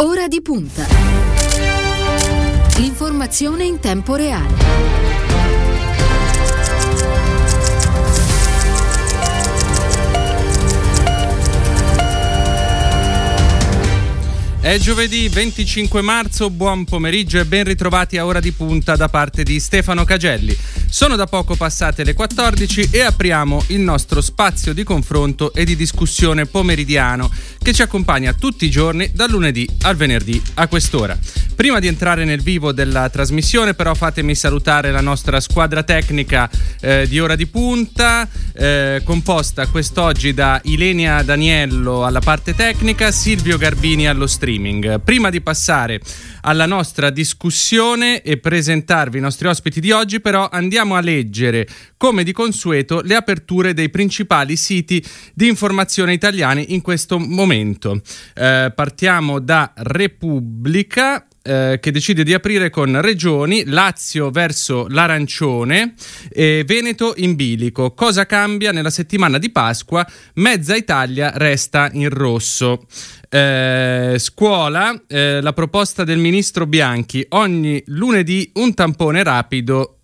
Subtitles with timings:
[0.00, 0.86] Ora di punta.
[2.76, 4.54] L'informazione in tempo reale.
[14.60, 19.44] È giovedì 25 marzo, buon pomeriggio e ben ritrovati a ora di punta da parte
[19.44, 20.54] di Stefano Cagelli.
[20.96, 25.76] Sono da poco passate le 14 e apriamo il nostro spazio di confronto e di
[25.76, 27.30] discussione pomeridiano
[27.62, 31.18] che ci accompagna tutti i giorni dal lunedì al venerdì a quest'ora.
[31.54, 36.48] Prima di entrare nel vivo della trasmissione però fatemi salutare la nostra squadra tecnica
[36.80, 43.58] eh, di ora di punta eh, composta quest'oggi da Ilenia Daniello alla parte tecnica, Silvio
[43.58, 45.00] Garbini allo stream streaming.
[45.00, 46.00] Prima di passare
[46.42, 52.22] alla nostra discussione e presentarvi i nostri ospiti di oggi, però andiamo a leggere, come
[52.22, 55.04] di consueto, le aperture dei principali siti
[55.34, 58.00] di informazione italiani in questo momento.
[58.34, 65.94] Eh, partiamo da Repubblica eh, che decide di aprire con regioni Lazio verso l'arancione
[66.28, 67.94] e Veneto in bilico.
[67.94, 70.04] Cosa cambia nella settimana di Pasqua?
[70.34, 72.86] Mezza Italia resta in rosso.
[73.28, 79.95] Eh, scuola, eh, la proposta del ministro Bianchi, ogni lunedì un tampone rapido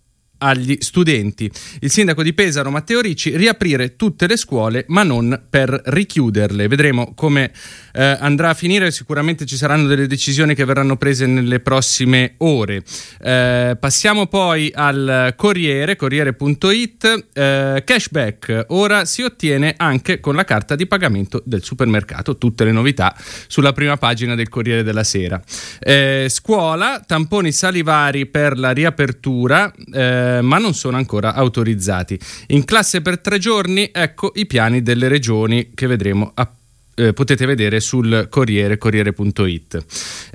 [0.43, 1.49] agli studenti.
[1.79, 6.67] Il sindaco di Pesaro, Matteo Ricci, riaprire tutte le scuole ma non per richiuderle.
[6.67, 7.51] Vedremo come
[7.93, 12.83] eh, andrà a finire, sicuramente ci saranno delle decisioni che verranno prese nelle prossime ore.
[13.21, 20.75] Eh, passiamo poi al Corriere, Corriere.it, eh, cashback, ora si ottiene anche con la carta
[20.75, 23.15] di pagamento del supermercato, tutte le novità
[23.47, 25.41] sulla prima pagina del Corriere della Sera.
[25.79, 32.19] Eh, scuola, tamponi salivari per la riapertura, eh, eh, ma non sono ancora autorizzati.
[32.47, 36.51] In classe per tre giorni, ecco i piani delle regioni che vedremo a
[36.95, 39.85] eh, potete vedere sul Corriere, Corriere.it.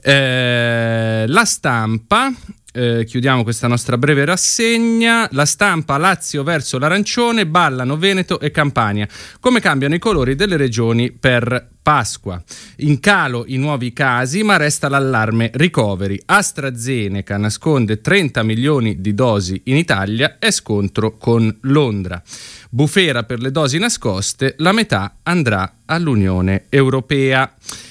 [0.02, 2.32] Eh, la stampa
[2.72, 5.28] eh, chiudiamo questa nostra breve rassegna.
[5.32, 9.08] La stampa Lazio verso l'arancione, ballano Veneto e Campania.
[9.40, 12.38] Come cambiano i colori delle regioni per Pasqua.
[12.80, 16.20] In calo i nuovi casi, ma resta l'allarme ricoveri.
[16.22, 22.22] AstraZeneca nasconde 30 milioni di dosi in Italia e scontro con Londra.
[22.68, 27.50] Bufera per le dosi nascoste, la metà andrà all'Unione Europea.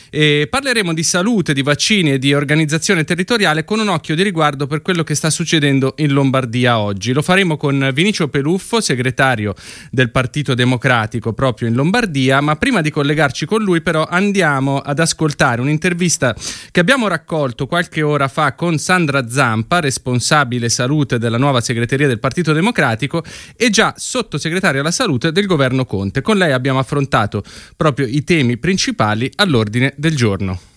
[0.10, 4.66] E parleremo di salute, di vaccini e di organizzazione territoriale con un occhio di riguardo
[4.66, 7.12] per quello che sta succedendo in Lombardia oggi.
[7.12, 9.54] Lo faremo con Vinicio Peluffo, segretario
[9.92, 15.00] del Partito Democratico proprio in Lombardia, ma prima di collegarci con lui però andiamo ad
[15.00, 16.34] ascoltare un'intervista
[16.72, 22.20] che abbiamo raccolto qualche ora fa con Sandra Zampa, responsabile salute della nuova segreteria del
[22.20, 23.24] Partito Democratico
[23.58, 26.22] e già sottosegretario alla salute del governo Conte.
[26.22, 27.44] Con lei abbiamo affrontato
[27.76, 30.77] proprio i temi principali all'ordine del giorno.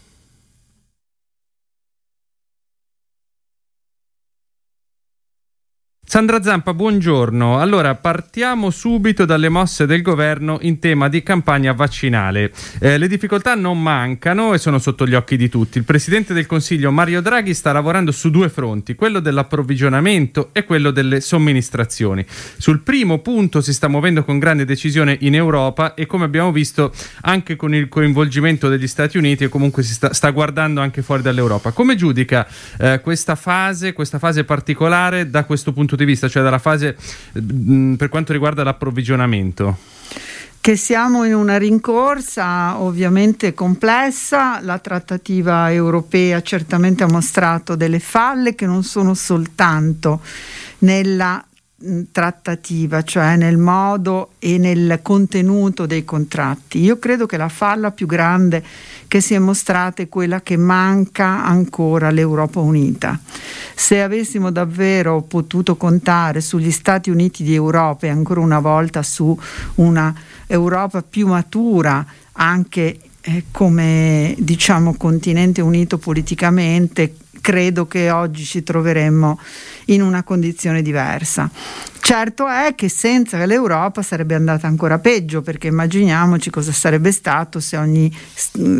[6.10, 7.60] Sandra Zampa, buongiorno.
[7.60, 12.50] Allora, partiamo subito dalle mosse del governo in tema di campagna vaccinale.
[12.80, 15.78] Eh, le difficoltà non mancano e sono sotto gli occhi di tutti.
[15.78, 20.90] Il Presidente del Consiglio Mario Draghi sta lavorando su due fronti, quello dell'approvvigionamento e quello
[20.90, 22.26] delle somministrazioni.
[22.26, 26.92] Sul primo punto si sta muovendo con grande decisione in Europa e come abbiamo visto
[27.20, 31.22] anche con il coinvolgimento degli Stati Uniti e comunque si sta, sta guardando anche fuori
[31.22, 31.70] dall'Europa.
[31.70, 32.48] Come giudica
[32.80, 35.98] eh, questa fase, questa fase particolare da questo punto di vista?
[36.04, 36.96] Di vista, cioè dalla fase
[37.32, 39.78] per quanto riguarda l'approvvigionamento?
[40.62, 48.54] Che siamo in una rincorsa ovviamente complessa, la trattativa europea certamente ha mostrato delle falle
[48.54, 50.20] che non sono soltanto
[50.80, 51.42] nella
[52.12, 56.78] trattativa, cioè nel modo e nel contenuto dei contratti.
[56.80, 58.62] Io credo che la falla più grande
[59.08, 63.18] che si è mostrata è quella che manca ancora l'Europa unita.
[63.74, 69.36] Se avessimo davvero potuto contare sugli Stati Uniti di Europa e ancora una volta su
[69.76, 70.14] una
[70.46, 79.40] Europa più matura, anche eh, come diciamo continente unito politicamente, credo che oggi ci troveremmo
[79.86, 81.50] in una condizione diversa.
[82.00, 87.76] Certo è che senza l'Europa sarebbe andata ancora peggio, perché immaginiamoci cosa sarebbe stato se
[87.76, 88.14] ogni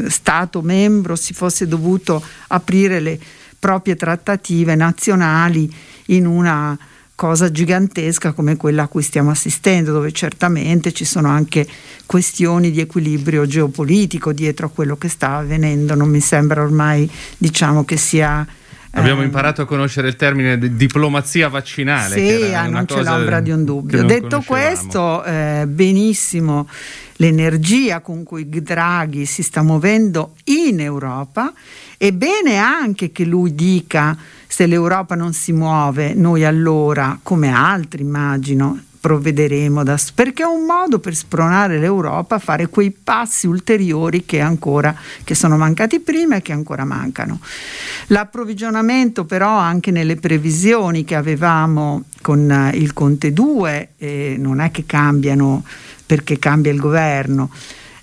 [0.08, 3.18] Stato membro si fosse dovuto aprire le
[3.58, 5.72] proprie trattative nazionali
[6.06, 6.76] in una
[7.20, 11.68] cosa gigantesca come quella a cui stiamo assistendo, dove certamente ci sono anche
[12.06, 15.94] questioni di equilibrio geopolitico dietro a quello che sta avvenendo.
[15.94, 17.06] Non mi sembra ormai
[17.36, 18.46] diciamo, che sia
[18.92, 22.16] Abbiamo eh, imparato a conoscere il termine di diplomazia vaccinale.
[22.16, 24.02] Sì, ah, non c'è l'ombra di un dubbio.
[24.04, 26.68] Detto questo, eh, benissimo
[27.16, 31.52] l'energia con cui Draghi si sta muovendo in Europa
[31.96, 34.16] è bene anche che lui dica
[34.46, 40.66] se l'Europa non si muove, noi allora, come altri immagino, provvederemo da, perché è un
[40.66, 44.94] modo per spronare l'Europa a fare quei passi ulteriori che ancora
[45.24, 47.40] che sono mancati prima e che ancora mancano.
[48.08, 54.70] L'approvvigionamento però anche nelle previsioni che avevamo con eh, il Conte 2 eh, non è
[54.70, 55.64] che cambiano
[56.04, 57.50] perché cambia il governo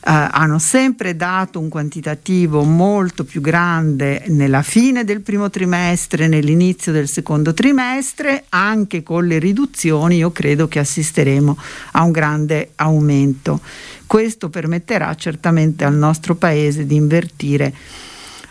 [0.01, 7.07] hanno sempre dato un quantitativo molto più grande nella fine del primo trimestre, nell'inizio del
[7.07, 11.57] secondo trimestre, anche con le riduzioni io credo che assisteremo
[11.93, 13.59] a un grande aumento.
[14.05, 17.73] Questo permetterà certamente al nostro Paese di invertire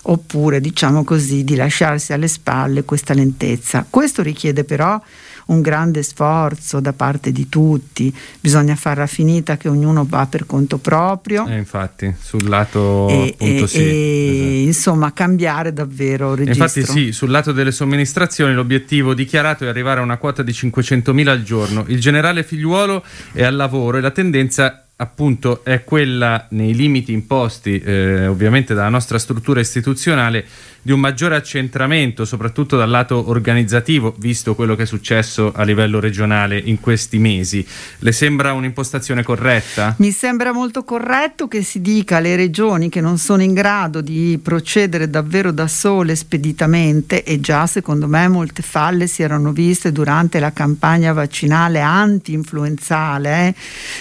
[0.09, 3.87] oppure diciamo così di lasciarsi alle spalle questa lentezza.
[3.89, 5.01] Questo richiede però
[5.47, 10.79] un grande sforzo da parte di tutti, bisogna farla finita che ognuno va per conto
[10.79, 11.47] proprio.
[11.47, 14.67] Eh, infatti, sul lato e, e, sì, e esatto.
[14.67, 16.65] insomma cambiare davvero registro.
[16.65, 21.29] Infatti sì, sul lato delle somministrazioni l'obiettivo dichiarato è arrivare a una quota di 500.000
[21.29, 21.85] al giorno.
[21.89, 27.79] Il generale figliuolo è al lavoro e la tendenza appunto è quella nei limiti imposti
[27.79, 30.47] eh, ovviamente dalla nostra struttura istituzionale
[30.87, 35.99] di un maggiore accentramento, soprattutto dal lato organizzativo, visto quello che è successo a livello
[35.99, 37.67] regionale in questi mesi.
[37.99, 39.97] Le sembra un'impostazione corretta?
[39.99, 44.39] Mi sembra molto corretto che si dica alle regioni che non sono in grado di
[44.41, 50.39] procedere davvero da sole speditamente e già secondo me molte falle si erano viste durante
[50.39, 53.49] la campagna vaccinale anti-influenzale.
[53.49, 53.55] Eh?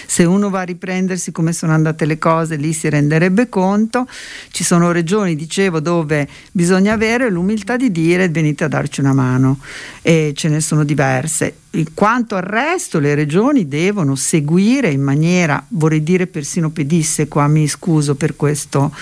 [0.06, 4.06] Se uno va a riprendersi come sono andate le cose lì si renderebbe conto.
[4.52, 9.58] Ci sono regioni, dicevo, dove bisogna avere l'umiltà di dire venite a darci una mano
[10.02, 11.56] e ce ne sono diverse.
[11.92, 17.66] Quanto al resto le regioni devono seguire in maniera, vorrei dire persino pedisse, qua mi
[17.66, 18.92] scuso per questo.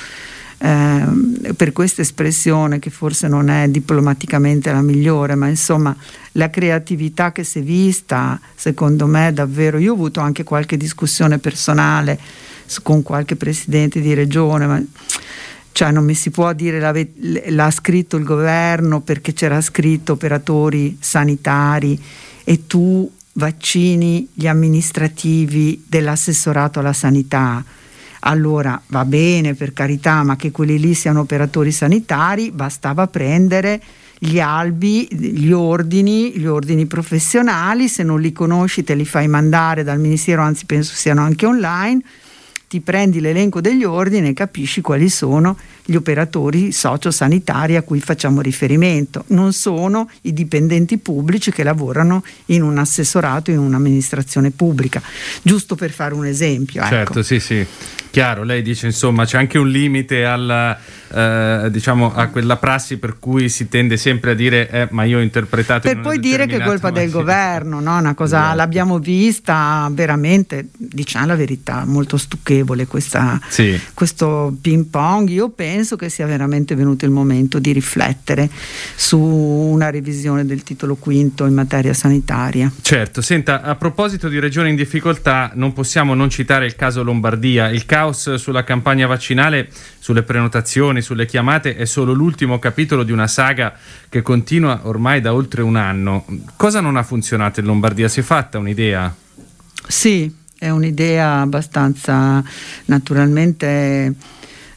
[0.59, 5.95] Eh, per questa espressione che forse non è diplomaticamente la migliore, ma insomma
[6.33, 11.39] la creatività che si è vista, secondo me davvero, io ho avuto anche qualche discussione
[11.39, 12.19] personale
[12.83, 14.83] con qualche presidente di regione, ma
[15.73, 16.79] cioè non mi si può dire
[17.49, 22.00] l'ha scritto il governo perché c'era scritto operatori sanitari
[22.45, 27.65] e tu vaccini gli amministrativi dell'assessorato alla sanità.
[28.26, 33.81] Allora va bene per carità, ma che quelli lì siano operatori sanitari, bastava prendere
[34.19, 39.82] gli albi, gli ordini, gli ordini professionali, se non li conosci te li fai mandare
[39.82, 42.03] dal Ministero, anzi penso siano anche online
[42.75, 48.41] ti prendi l'elenco degli ordini e capisci quali sono gli operatori sociosanitari a cui facciamo
[48.41, 49.25] riferimento.
[49.29, 55.00] Non sono i dipendenti pubblici che lavorano in un assessorato, in un'amministrazione pubblica,
[55.43, 56.81] giusto per fare un esempio.
[56.81, 56.91] Ecco.
[56.91, 57.65] Certo, sì, sì.
[58.11, 60.79] Chiaro, lei dice insomma c'è anche un limite alla,
[61.12, 65.19] eh, diciamo, a quella prassi per cui si tende sempre a dire eh, ma io
[65.19, 65.88] ho interpretato...
[65.88, 67.11] Per poi dire che è colpa del sì.
[67.15, 67.99] governo, no?
[67.99, 68.56] Una cosa esatto.
[68.56, 73.78] l'abbiamo vista veramente, diciamo la verità, molto stucchevole questa, sì.
[73.94, 75.28] questo ping pong.
[75.28, 78.49] Io penso che sia veramente venuto il momento di riflettere
[78.94, 82.70] su una revisione del titolo quinto in materia sanitaria.
[82.81, 87.69] Certo, senta, a proposito di regioni in difficoltà non possiamo non citare il caso Lombardia,
[87.69, 89.69] il caos sulla campagna vaccinale,
[89.99, 93.75] sulle prenotazioni, sulle chiamate è solo l'ultimo capitolo di una saga
[94.09, 96.25] che continua ormai da oltre un anno.
[96.56, 98.09] Cosa non ha funzionato in Lombardia?
[98.09, 99.14] Si è fatta un'idea?
[99.87, 100.33] Sì,
[100.64, 102.42] è un'idea abbastanza
[102.87, 104.14] naturalmente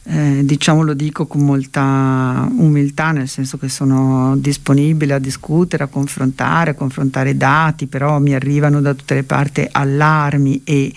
[0.02, 5.86] eh, diciamo lo dico con molta umiltà, nel senso che sono disponibile a discutere, a
[5.86, 10.92] confrontare, a confrontare dati, però mi arrivano da tutte le parti allarmi e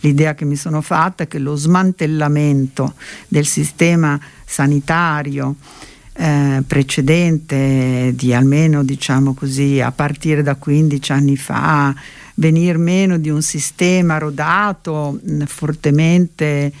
[0.00, 2.94] l'idea che mi sono fatta è che lo smantellamento
[3.28, 5.56] del sistema sanitario
[6.16, 11.94] eh, precedente di almeno diciamo così a partire da 15 anni fa
[12.34, 16.72] venir meno di un sistema rodato mh, fortemente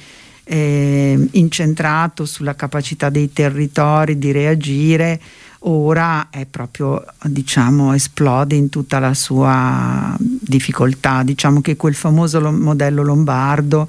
[0.44, 5.20] eh, incentrato sulla capacità dei territori di reagire,
[5.60, 11.22] ora è proprio, diciamo, esplode in tutta la sua difficoltà.
[11.22, 13.88] Diciamo che quel famoso lo- modello lombardo,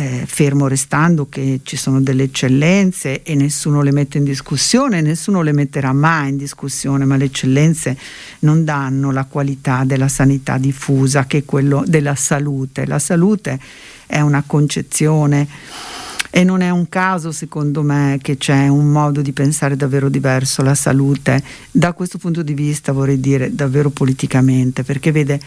[0.00, 5.42] eh, fermo restando che ci sono delle eccellenze e nessuno le mette in discussione, nessuno
[5.42, 7.98] le metterà mai in discussione, ma le eccellenze
[8.40, 12.86] non danno la qualità della sanità diffusa che è quello della salute.
[12.86, 13.58] La salute
[14.06, 15.48] è una concezione
[16.30, 20.62] e non è un caso secondo me che c'è un modo di pensare davvero diverso
[20.62, 25.40] la salute da questo punto di vista vorrei dire davvero politicamente perché vede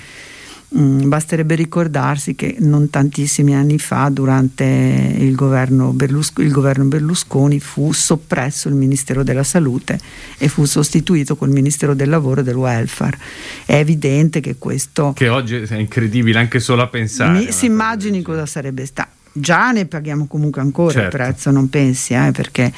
[0.74, 7.60] Mm, basterebbe ricordarsi che non tantissimi anni fa, durante il governo, Berlusconi, il governo, Berlusconi,
[7.60, 10.00] fu soppresso il Ministero della Salute
[10.38, 13.18] e fu sostituito col Ministero del Lavoro e del Welfare.
[13.66, 15.12] È evidente che questo...
[15.14, 17.40] Che oggi è incredibile anche solo a pensare.
[17.40, 21.16] Mi, si immagini cosa sarebbe stato già ne paghiamo comunque ancora certo.
[21.16, 22.72] il prezzo, non pensi, eh, perché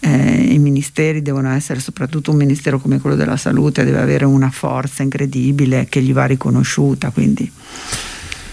[0.00, 4.50] eh, i ministeri devono essere, soprattutto un ministero come quello della salute, deve avere una
[4.50, 7.10] forza incredibile che gli va riconosciuta.
[7.10, 7.50] Quindi.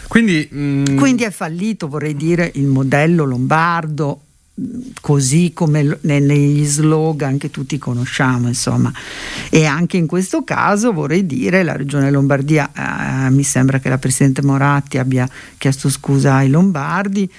[0.08, 0.98] Quindi, mm...
[0.98, 4.22] quindi è fallito, vorrei dire, il modello lombardo
[5.02, 8.92] così come negli slogan che tutti conosciamo, insomma.
[9.50, 13.98] E anche in questo caso vorrei dire la Regione Lombardia, eh, mi sembra che la
[13.98, 17.30] Presidente Moratti abbia chiesto scusa ai lombardi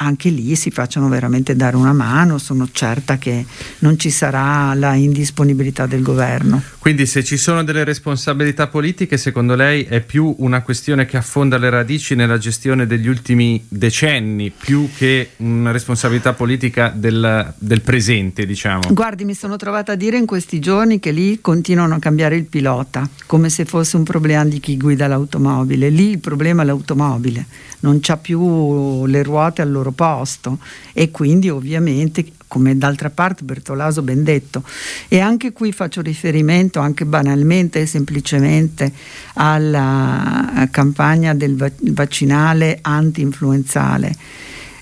[0.00, 3.44] anche lì si facciano veramente dare una mano, sono certa che
[3.80, 6.62] non ci sarà la indisponibilità del governo.
[6.78, 11.58] Quindi se ci sono delle responsabilità politiche, secondo lei è più una questione che affonda
[11.58, 18.46] le radici nella gestione degli ultimi decenni, più che una responsabilità politica del, del presente,
[18.46, 18.82] diciamo?
[18.90, 22.44] Guardi, mi sono trovata a dire in questi giorni che lì continuano a cambiare il
[22.44, 25.88] pilota, come se fosse un problema di chi guida l'automobile.
[25.88, 27.46] Lì il problema è l'automobile,
[27.80, 30.58] non c'ha più le ruote al loro loro posto.
[30.92, 34.62] E quindi ovviamente come d'altra parte Bertolaso ben detto
[35.08, 38.90] e anche qui faccio riferimento anche banalmente e semplicemente
[39.34, 44.16] alla campagna del vaccinale anti-influenzale.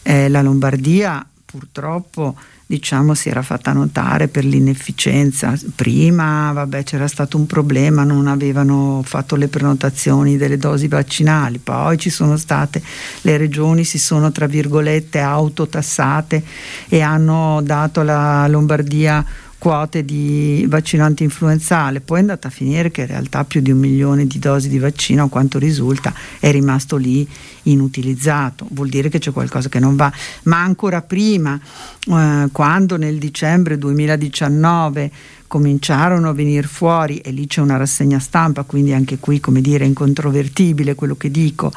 [0.03, 2.37] Eh, la Lombardia purtroppo
[2.67, 5.55] diciamo si era fatta notare per l'inefficienza.
[5.75, 11.97] Prima vabbè, c'era stato un problema, non avevano fatto le prenotazioni delle dosi vaccinali, poi
[11.97, 12.83] ci sono state
[13.23, 16.43] le regioni si sono tra virgolette autotassate
[16.89, 19.25] e hanno dato alla Lombardia
[19.59, 23.79] quote di vaccino anti-influenzale, poi è andata a finire che in realtà più di un
[23.79, 27.27] milione di dosi di vaccino, a quanto risulta, è rimasto lì
[27.63, 30.13] inutilizzato, vuol dire che c'è qualcosa che non va,
[30.45, 31.59] ma ancora prima,
[32.09, 35.11] eh, quando nel dicembre 2019
[35.47, 39.85] cominciarono a venire fuori e lì c'è una rassegna stampa, quindi anche qui come dire
[39.85, 41.73] incontrovertibile quello che dico,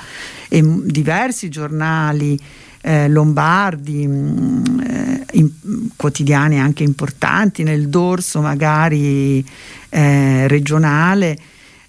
[0.47, 2.37] e diversi giornali
[2.81, 5.49] eh, lombardi, mh, mm, eh, in,
[5.95, 9.45] quotidiani anche importanti, nel dorso magari
[9.89, 11.37] eh, regionale,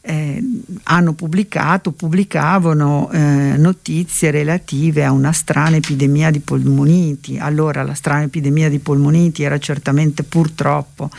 [0.02, 0.42] eh,
[0.84, 3.18] hanno pubblicato, pubblicavano eh,
[3.56, 7.38] notizie relative a una strana epidemia di polmoniti.
[7.38, 11.10] Allora la strana epidemia di polmoniti era certamente purtroppo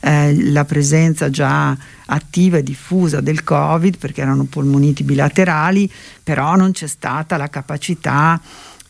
[0.00, 1.76] eh, la presenza già
[2.06, 5.90] attiva e diffusa del Covid perché erano polmoniti bilaterali,
[6.22, 8.40] però non c'è stata la capacità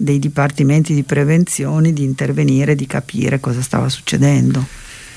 [0.04, 4.64] dei dipartimenti di prevenzione di intervenire, di capire cosa stava succedendo.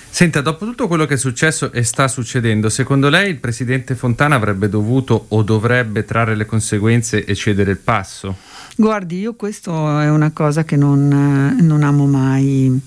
[0.09, 4.35] Senta, dopo tutto quello che è successo e sta succedendo, secondo lei il presidente Fontana
[4.35, 8.35] avrebbe dovuto o dovrebbe trarre le conseguenze e cedere il passo?
[8.75, 12.79] Guardi, io questo è una cosa che non, non amo mai,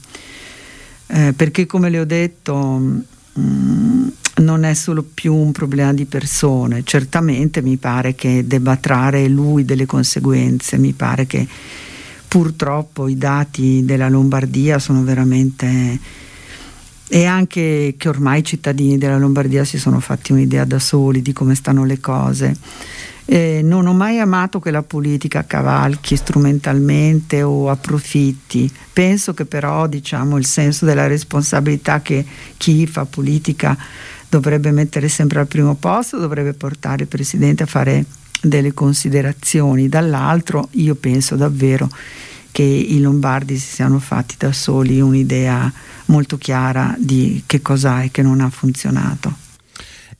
[1.06, 3.04] eh, perché come le ho detto mh,
[3.38, 9.28] mm, non è solo più un problema di persone, certamente mi pare che debba trarre
[9.28, 11.46] lui delle conseguenze, mi pare che
[12.30, 15.98] purtroppo i dati della Lombardia sono veramente
[17.08, 21.32] e anche che ormai i cittadini della Lombardia si sono fatti un'idea da soli di
[21.32, 22.56] come stanno le cose.
[23.24, 28.70] Eh, non ho mai amato che la politica cavalchi strumentalmente o approfitti.
[28.92, 32.24] Penso che però diciamo, il senso della responsabilità che
[32.56, 33.76] chi fa politica
[34.28, 38.04] dovrebbe mettere sempre al primo posto, dovrebbe portare il Presidente a fare
[38.40, 39.88] delle considerazioni.
[39.88, 41.88] Dall'altro io penso davvero
[42.52, 45.72] che i lombardi si siano fatti da soli un'idea
[46.06, 49.48] molto chiara di che cosa è che non ha funzionato.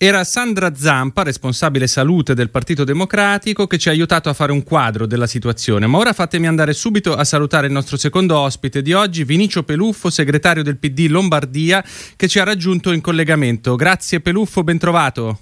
[0.02, 4.62] Era Sandra Zampa, responsabile salute del Partito Democratico, che ci ha aiutato a fare un
[4.62, 5.86] quadro della situazione.
[5.86, 10.08] Ma ora fatemi andare subito a salutare il nostro secondo ospite di oggi, Vinicio Peluffo,
[10.08, 11.84] segretario del PD Lombardia,
[12.16, 13.76] che ci ha raggiunto in collegamento.
[13.76, 15.40] Grazie Peluffo, ben trovato.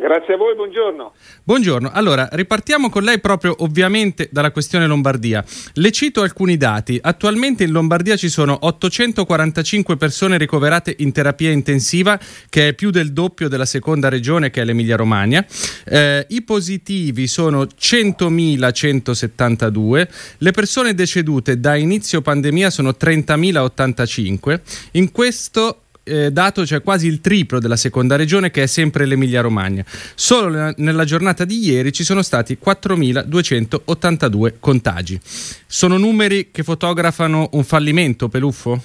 [0.00, 1.12] Grazie a voi, buongiorno.
[1.44, 5.44] Buongiorno, allora ripartiamo con lei proprio ovviamente dalla questione Lombardia.
[5.74, 6.98] Le cito alcuni dati.
[7.02, 13.12] Attualmente in Lombardia ci sono 845 persone ricoverate in terapia intensiva, che è più del
[13.12, 15.44] doppio della seconda regione che è l'Emilia Romagna.
[15.84, 24.60] Eh, I positivi sono 100.172, le persone decedute da inizio pandemia sono 30.085.
[24.92, 29.40] In questo eh, dato cioè quasi il triplo della seconda regione che è sempre l'Emilia
[29.40, 29.84] Romagna.
[29.86, 35.20] Solo nella giornata di ieri ci sono stati 4.282 contagi.
[35.22, 38.78] Sono numeri che fotografano un fallimento, Peluffo?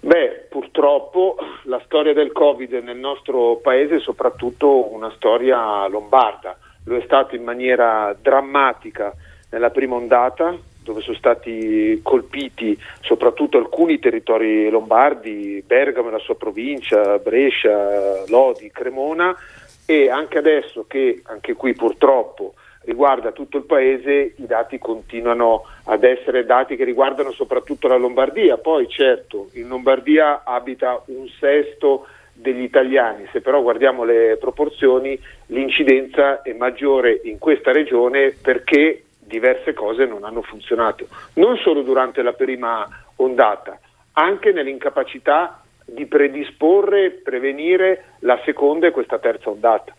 [0.00, 6.56] Beh, purtroppo la storia del Covid nel nostro paese è soprattutto una storia lombarda.
[6.84, 9.12] Lo è stato in maniera drammatica
[9.50, 10.56] nella prima ondata,
[10.86, 18.70] dove sono stati colpiti soprattutto alcuni territori lombardi, Bergamo e la sua provincia, Brescia, Lodi,
[18.70, 19.36] Cremona
[19.84, 26.04] e anche adesso che anche qui purtroppo riguarda tutto il paese, i dati continuano ad
[26.04, 28.58] essere dati che riguardano soprattutto la Lombardia.
[28.58, 36.42] Poi certo, in Lombardia abita un sesto degli italiani, se però guardiamo le proporzioni l'incidenza
[36.42, 42.32] è maggiore in questa regione perché diverse cose non hanno funzionato, non solo durante la
[42.32, 43.78] prima ondata,
[44.12, 49.94] anche nell'incapacità di predisporre, prevenire la seconda e questa terza ondata.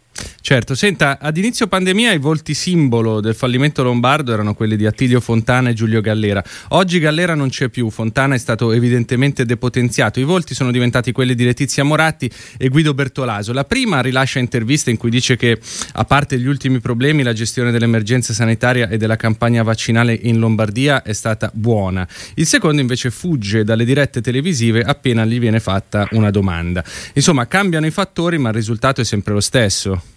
[0.47, 5.19] Certo, senta, ad inizio pandemia i volti simbolo del fallimento lombardo erano quelli di Attilio
[5.19, 6.41] Fontana e Giulio Gallera.
[6.69, 10.21] Oggi Gallera non c'è più, Fontana è stato evidentemente depotenziato.
[10.21, 13.51] I volti sono diventati quelli di Letizia Moratti e Guido Bertolaso.
[13.51, 15.59] La prima rilascia interviste in cui dice che,
[15.91, 21.03] a parte gli ultimi problemi, la gestione dell'emergenza sanitaria e della campagna vaccinale in Lombardia
[21.03, 22.07] è stata buona.
[22.35, 26.81] Il secondo invece fugge dalle dirette televisive appena gli viene fatta una domanda.
[27.15, 30.15] Insomma, cambiano i fattori, ma il risultato è sempre lo stesso.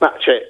[0.00, 0.48] Ma c'è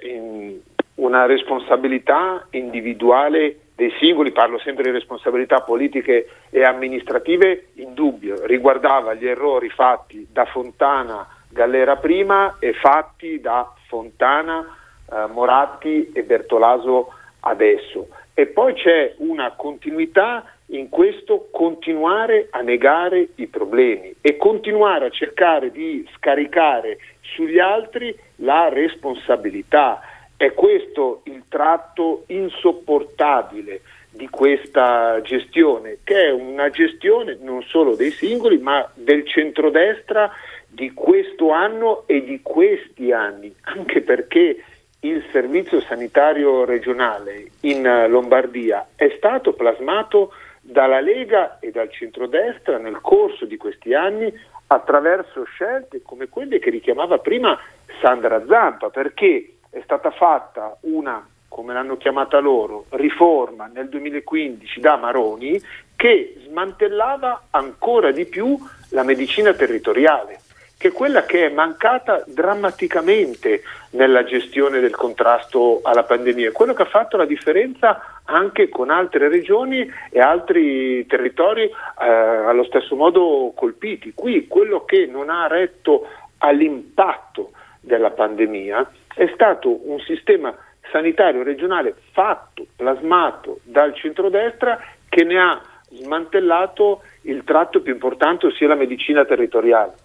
[0.95, 9.15] una responsabilità individuale dei singoli, parlo sempre di responsabilità politiche e amministrative, in dubbio, riguardava
[9.15, 14.65] gli errori fatti da Fontana Gallera prima e fatti da Fontana,
[15.11, 18.07] eh, Moratti e Bertolaso adesso.
[18.35, 25.11] E poi c'è una continuità in questo continuare a negare i problemi e continuare a
[25.11, 26.99] cercare di scaricare
[27.35, 30.01] sugli altri la responsabilità.
[30.37, 38.11] È questo il tratto insopportabile di questa gestione, che è una gestione non solo dei
[38.11, 40.31] singoli, ma del centrodestra
[40.67, 44.65] di questo anno e di questi anni, anche perché
[45.01, 53.01] il servizio sanitario regionale in Lombardia è stato plasmato dalla Lega e dal centrodestra nel
[53.01, 54.33] corso di questi anni
[54.73, 57.59] attraverso scelte come quelle che richiamava prima
[58.01, 64.97] Sandra Zampa, perché è stata fatta una, come l'hanno chiamata loro, riforma nel 2015 da
[64.97, 65.61] Maroni
[65.97, 68.57] che smantellava ancora di più
[68.91, 70.39] la medicina territoriale
[70.81, 76.81] che è quella che è mancata drammaticamente nella gestione del contrasto alla pandemia, quello che
[76.81, 83.53] ha fatto la differenza anche con altre regioni e altri territori eh, allo stesso modo
[83.55, 84.15] colpiti.
[84.15, 87.51] Qui quello che non ha retto all'impatto
[87.83, 90.57] della pandemia è stato un sistema
[90.91, 98.67] sanitario regionale fatto, plasmato dal centrodestra che ne ha smantellato il tratto più importante, ossia
[98.67, 100.00] la medicina territoriale.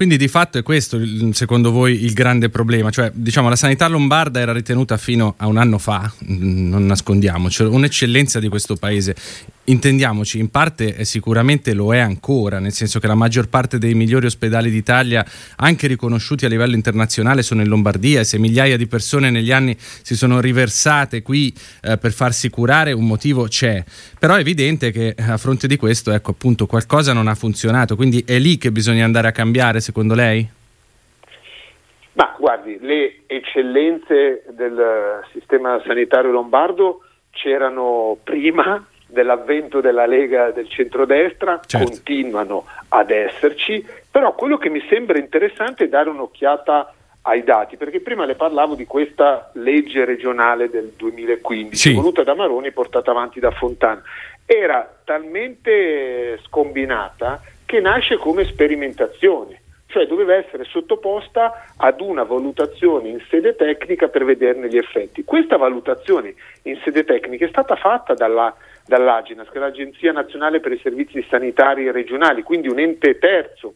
[0.00, 0.98] Quindi di fatto è questo,
[1.32, 2.88] secondo voi, il grande problema?
[2.88, 8.40] Cioè, diciamo, la sanità lombarda era ritenuta fino a un anno fa, non nascondiamoci, un'eccellenza
[8.40, 9.14] di questo paese.
[9.70, 14.26] Intendiamoci, in parte sicuramente lo è ancora, nel senso che la maggior parte dei migliori
[14.26, 15.24] ospedali d'Italia,
[15.58, 19.76] anche riconosciuti a livello internazionale, sono in Lombardia e se migliaia di persone negli anni
[19.78, 21.54] si sono riversate qui
[21.84, 23.84] eh, per farsi curare, un motivo c'è.
[24.18, 28.24] Però è evidente che a fronte di questo, ecco, appunto, qualcosa non ha funzionato, quindi
[28.26, 30.48] è lì che bisogna andare a cambiare, secondo lei?
[32.14, 41.60] Ma guardi, le eccellenze del sistema sanitario lombardo c'erano prima dell'avvento della Lega del centrodestra,
[41.64, 41.86] certo.
[41.86, 48.00] continuano ad esserci, però quello che mi sembra interessante è dare un'occhiata ai dati, perché
[48.00, 51.94] prima le parlavo di questa legge regionale del 2015, sì.
[51.94, 54.02] voluta da Maroni e portata avanti da Fontana.
[54.46, 63.20] Era talmente scombinata che nasce come sperimentazione cioè doveva essere sottoposta ad una valutazione in
[63.28, 65.24] sede tecnica per vederne gli effetti.
[65.24, 68.54] Questa valutazione in sede tecnica è stata fatta dalla,
[68.90, 73.74] dall'Aginas, che è l'Agenzia Nazionale per i Servizi Sanitari Regionali, quindi un ente terzo,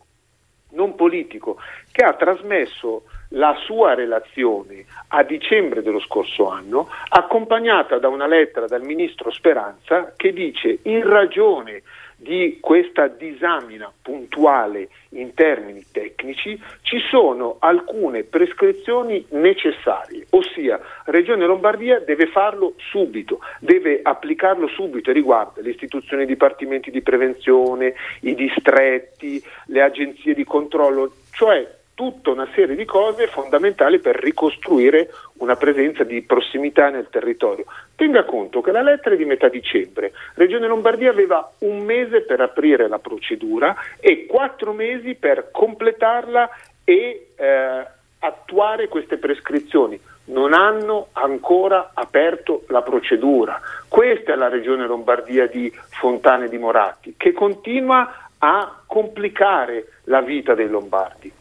[0.72, 1.56] non politico,
[1.92, 8.66] che ha trasmesso la sua relazione a dicembre dello scorso anno, accompagnata da una lettera
[8.66, 11.82] dal ministro Speranza che dice in ragione
[12.16, 22.00] di questa disamina puntuale in termini tecnici, ci sono alcune prescrizioni necessarie, ossia Regione Lombardia
[22.00, 28.34] deve farlo subito, deve applicarlo subito e riguarda le istituzioni di dipartimenti di prevenzione, i
[28.34, 35.56] distretti, le agenzie di controllo, cioè tutta una serie di cose fondamentali per ricostruire una
[35.56, 37.64] presenza di prossimità nel territorio.
[37.94, 42.40] Tenga conto che la lettera è di metà dicembre, Regione Lombardia aveva un mese per
[42.40, 46.50] aprire la procedura e quattro mesi per completarla
[46.84, 47.86] e eh,
[48.18, 50.00] attuare queste prescrizioni.
[50.26, 53.60] Non hanno ancora aperto la procedura.
[53.88, 60.54] Questa è la Regione Lombardia di Fontane di Moratti, che continua a complicare la vita
[60.54, 61.32] dei lombardi.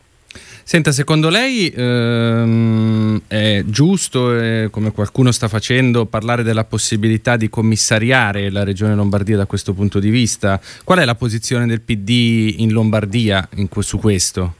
[0.65, 7.49] Senta, secondo lei ehm, è giusto, eh, come qualcuno sta facendo, parlare della possibilità di
[7.49, 10.59] commissariare la Regione Lombardia da questo punto di vista?
[10.85, 14.53] Qual è la posizione del PD in Lombardia in, su questo?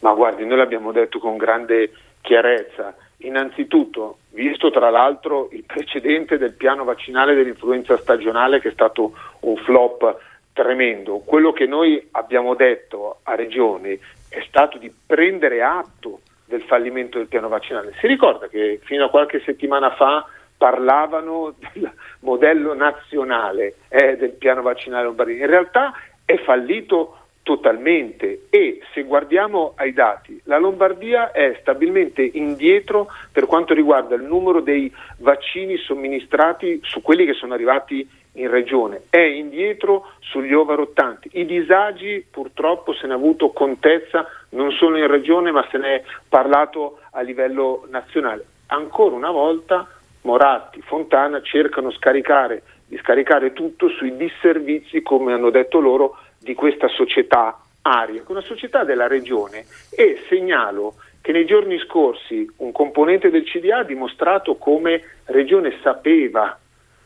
[0.00, 2.94] Ma guardi, noi l'abbiamo detto con grande chiarezza.
[3.18, 9.56] Innanzitutto, visto tra l'altro il precedente del piano vaccinale dell'influenza stagionale che è stato un
[9.58, 10.18] flop
[10.52, 17.18] tremendo, quello che noi abbiamo detto a Regione è stato di prendere atto del fallimento
[17.18, 17.94] del piano vaccinale.
[18.00, 24.62] Si ricorda che fino a qualche settimana fa parlavano del modello nazionale eh, del piano
[24.62, 25.44] vaccinale lombardia.
[25.44, 25.92] In realtà
[26.24, 33.72] è fallito totalmente e se guardiamo ai dati la Lombardia è stabilmente indietro per quanto
[33.72, 38.04] riguarda il numero dei vaccini somministrati su quelli che sono arrivati
[38.36, 41.28] in regione, è indietro sugli over 80.
[41.32, 45.94] I disagi purtroppo se ne ha avuto contezza non solo in regione ma se ne
[45.96, 48.44] è parlato a livello nazionale.
[48.68, 49.86] Ancora una volta
[50.22, 56.88] Moratti, Fontana cercano scaricare, di scaricare tutto sui disservizi, come hanno detto loro, di questa
[56.88, 63.44] società aria, una società della regione e segnalo che nei giorni scorsi un componente del
[63.44, 66.56] CDA ha dimostrato come Regione sapeva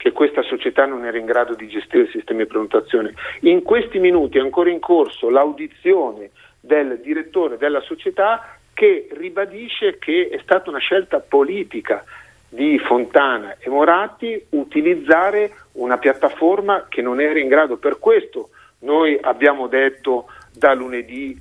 [0.01, 3.13] che questa società non era in grado di gestire il sistema di prenotazione.
[3.41, 10.31] In questi minuti è ancora in corso l'audizione del direttore della società che ribadisce che
[10.31, 12.03] è stata una scelta politica
[12.49, 17.77] di Fontana e Moratti utilizzare una piattaforma che non era in grado.
[17.77, 18.49] Per questo
[18.81, 21.39] noi abbiamo detto da lunedì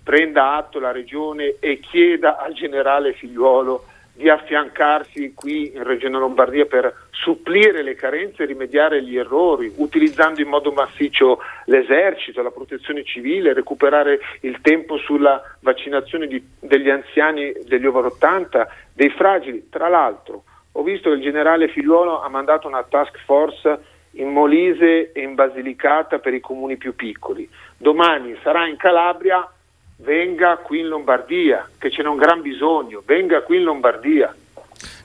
[0.00, 3.86] prenda atto la Regione e chieda al generale Figliuolo
[4.16, 10.40] di affiancarsi qui in Regione Lombardia per supplire le carenze e rimediare gli errori, utilizzando
[10.40, 17.52] in modo massiccio l'esercito, la protezione civile, recuperare il tempo sulla vaccinazione di, degli anziani
[17.66, 19.68] degli over 80, dei fragili.
[19.68, 23.78] Tra l'altro ho visto che il generale Figliuolo ha mandato una task force
[24.12, 27.48] in Molise e in Basilicata per i comuni più piccoli.
[27.76, 29.46] Domani sarà in Calabria
[29.96, 34.34] venga qui in Lombardia, che ce n'è un gran bisogno, venga qui in Lombardia.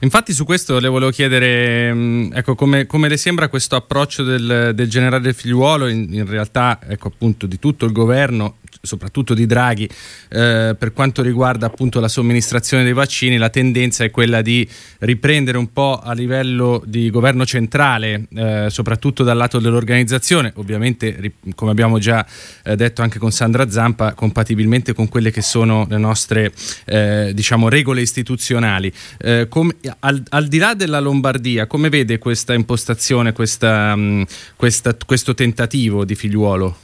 [0.03, 4.71] Infatti su questo le volevo chiedere mm, ecco, come, come, le sembra questo approccio del,
[4.73, 9.87] del generale Figliuolo in, in realtà ecco, appunto, di tutto il governo soprattutto di Draghi,
[10.29, 14.67] eh, per quanto riguarda appunto la somministrazione dei vaccini, la tendenza è quella di
[14.99, 21.71] riprendere un po' a livello di governo centrale, eh, soprattutto dal lato dell'organizzazione, ovviamente come
[21.71, 22.25] abbiamo già
[22.63, 26.51] eh, detto anche con Sandra Zampa, compatibilmente con quelle che sono le nostre
[26.85, 28.91] eh, diciamo, regole istituzionali.
[29.19, 34.21] Eh, come, al, al, di là della Lombardia, come vede questa impostazione, questa, mh, mm,
[34.56, 36.75] questa, questo tentativo di figliuolo?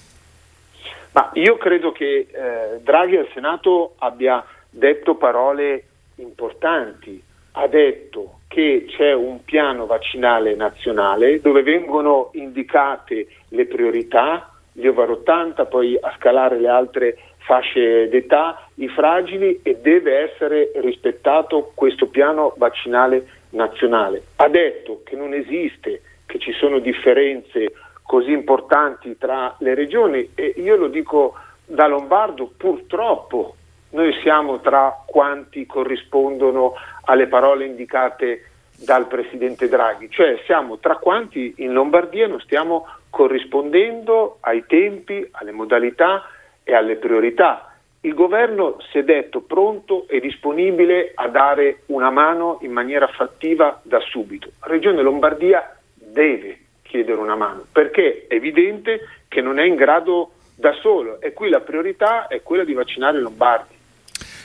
[1.12, 5.84] Ma io credo che eh, Draghi al Senato abbia detto parole
[6.16, 7.22] importanti,
[7.54, 15.10] ha detto che c'è un piano vaccinale nazionale dove vengono indicate le priorità, gli over
[15.10, 22.08] 80, poi a scalare le altre fasce d'età, i fragili e deve essere rispettato questo
[22.08, 24.22] piano vaccinale nazionale.
[24.36, 27.72] Ha detto che non esiste, che ci sono differenze
[28.04, 33.56] così importanti tra le regioni e io lo dico da Lombardo, purtroppo
[33.92, 36.74] noi siamo tra quanti corrispondono
[37.06, 38.44] alle parole indicate
[38.76, 45.52] dal Presidente Draghi, cioè siamo tra quanti in Lombardia non stiamo corrispondendo ai tempi, alle
[45.52, 46.24] modalità
[46.68, 47.72] e alle priorità.
[48.02, 53.80] Il governo si è detto pronto e disponibile a dare una mano in maniera fattiva
[53.84, 54.50] da subito.
[54.60, 59.00] Regione Lombardia deve chiedere una mano, perché è evidente
[59.30, 63.20] che non è in grado da solo e qui la priorità è quella di vaccinare
[63.20, 63.76] i lombardi.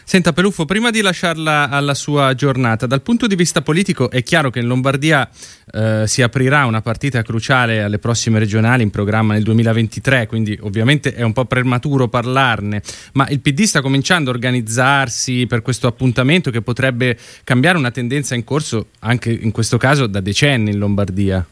[0.04, 4.50] Senta Peluffo, prima di lasciarla alla sua giornata, dal punto di vista politico è chiaro
[4.50, 5.28] che in Lombardia
[5.72, 11.14] eh, si aprirà una partita cruciale alle prossime regionali in programma nel 2023, quindi ovviamente
[11.14, 12.82] è un po' prematuro parlarne,
[13.14, 18.34] ma il PD sta cominciando a organizzarsi per questo appuntamento che potrebbe cambiare una tendenza
[18.34, 21.46] in corso anche in questo caso da decenni in Lombardia.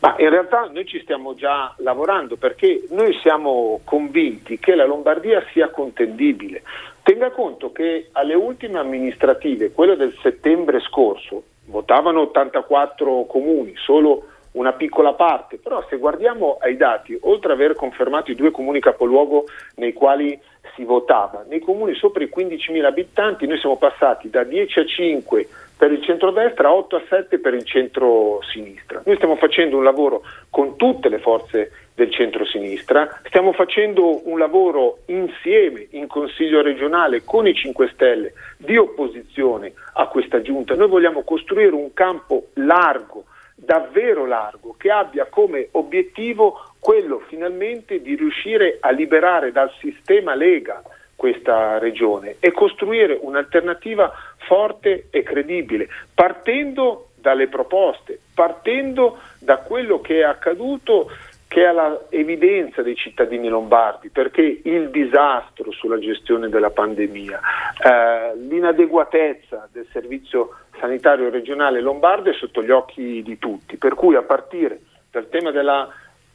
[0.00, 5.44] Ma in realtà noi ci stiamo già lavorando perché noi siamo convinti che la Lombardia
[5.52, 6.62] sia contendibile.
[7.08, 14.74] Tenga conto che alle ultime amministrative, quelle del settembre scorso, votavano 84 comuni, solo una
[14.74, 19.46] piccola parte, però se guardiamo ai dati, oltre ad aver confermato i due comuni capoluogo
[19.76, 20.38] nei quali
[20.74, 25.48] si votava, nei comuni sopra i 15.000 abitanti noi siamo passati da 10 a 5
[25.78, 29.00] per il centrodestra, 8 a 7 per il centro-sinistra.
[29.06, 34.98] Noi stiamo facendo un lavoro con tutte le forze del centro-sinistra, stiamo facendo un lavoro
[35.06, 40.76] insieme in Consiglio regionale con i 5 Stelle di opposizione a questa giunta.
[40.76, 43.24] Noi vogliamo costruire un campo largo,
[43.56, 50.80] davvero largo, che abbia come obiettivo quello finalmente di riuscire a liberare dal sistema Lega
[51.16, 54.12] questa regione e costruire un'alternativa
[54.46, 61.10] forte e credibile, partendo dalle proposte, partendo da quello che è accaduto
[61.48, 67.40] che ha l'evidenza dei cittadini lombardi, perché il disastro sulla gestione della pandemia,
[67.82, 74.14] eh, l'inadeguatezza del servizio sanitario regionale lombardo è sotto gli occhi di tutti, per cui
[74.14, 74.80] a partire
[75.10, 75.88] dal tema della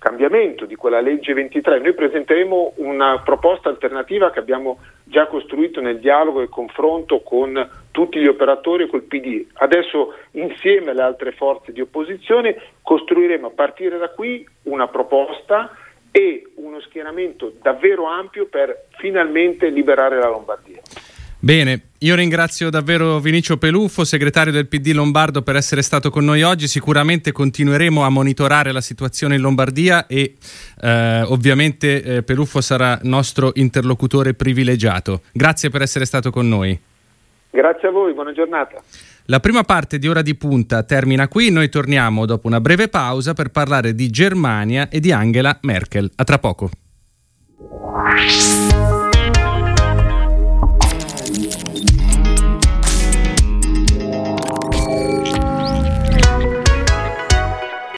[0.04, 1.80] cambiamento di quella legge 23.
[1.80, 8.20] Noi presenteremo una proposta alternativa che abbiamo già costruito nel dialogo e confronto con tutti
[8.20, 9.46] gli operatori e col PD.
[9.54, 15.72] Adesso insieme alle altre forze di opposizione costruiremo a partire da qui una proposta
[16.12, 20.82] e uno schieramento davvero ampio per finalmente liberare la Lombardia.
[21.44, 26.42] Bene, io ringrazio davvero Vinicio Peluffo, segretario del PD Lombardo, per essere stato con noi
[26.42, 26.70] oggi.
[26.70, 30.36] Sicuramente continueremo a monitorare la situazione in Lombardia e
[30.82, 35.24] eh, ovviamente eh, Peluffo sarà nostro interlocutore privilegiato.
[35.34, 36.80] Grazie per essere stato con noi.
[37.50, 38.82] Grazie a voi, buona giornata.
[39.26, 43.34] La prima parte di Ora di Punta termina qui, noi torniamo dopo una breve pausa
[43.34, 46.10] per parlare di Germania e di Angela Merkel.
[46.16, 46.70] A tra poco.